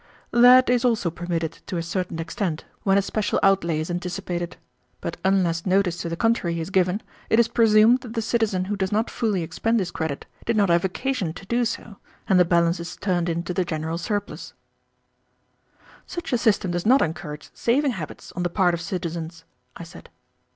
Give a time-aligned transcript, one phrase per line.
[0.31, 4.57] "That is also permitted to a certain extent when a special outlay is anticipated.
[4.99, 8.75] But unless notice to the contrary is given, it is presumed that the citizen who
[8.75, 12.45] does not fully expend his credit did not have occasion to do so, and the
[12.45, 14.55] balance is turned into the general surplus."
[16.07, 19.43] "Such a system does not encourage saving habits on the part of citizens,"
[19.77, 20.09] I said.